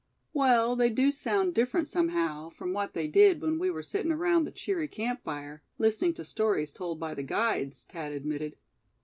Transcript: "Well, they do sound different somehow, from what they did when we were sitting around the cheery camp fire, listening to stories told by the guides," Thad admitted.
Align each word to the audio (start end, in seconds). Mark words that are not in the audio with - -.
"Well, 0.33 0.75
they 0.75 0.89
do 0.89 1.11
sound 1.11 1.53
different 1.53 1.85
somehow, 1.85 2.49
from 2.49 2.73
what 2.73 2.93
they 2.95 3.05
did 3.05 3.39
when 3.39 3.59
we 3.59 3.69
were 3.69 3.83
sitting 3.83 4.11
around 4.11 4.45
the 4.45 4.51
cheery 4.51 4.87
camp 4.87 5.23
fire, 5.23 5.61
listening 5.77 6.15
to 6.15 6.25
stories 6.25 6.73
told 6.73 6.99
by 6.99 7.13
the 7.13 7.21
guides," 7.21 7.83
Thad 7.85 8.11
admitted. 8.11 8.55